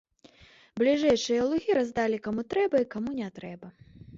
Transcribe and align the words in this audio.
Бліжэйшыя 0.81 1.43
лугі 1.49 1.77
раздалі 1.81 2.17
каму 2.29 2.41
трэба 2.55 2.75
і 2.85 2.89
каму 2.97 3.11
не 3.21 3.29
трэба. 3.41 3.75